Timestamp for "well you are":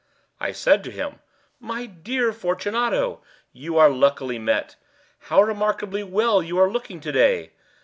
6.01-6.71